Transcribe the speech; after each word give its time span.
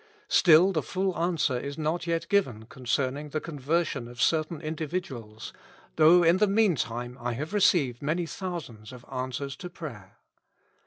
Still 0.29 0.71
the 0.71 0.81
full 0.81 1.15
answer 1.15 1.59
is 1.59 1.77
not 1.77 2.07
yet 2.07 2.27
given 2.27 2.65
concerning 2.65 3.29
the 3.29 3.39
con 3.39 3.59
i8 3.59 3.65
273 3.65 3.75
Notes. 3.75 3.91
version 3.91 4.07
of 4.07 4.19
certain 4.19 4.59
individuals, 4.65 5.53
though 5.97 6.23
in 6.23 6.37
the 6.37 6.47
meantime 6.47 7.19
I 7.21 7.33
have 7.33 7.53
re 7.53 7.59
ceived 7.59 8.01
many 8.01 8.25
thousands 8.25 8.91
of 8.91 9.05
answers 9.11 9.55
to 9.57 9.69
prayer. 9.69 10.17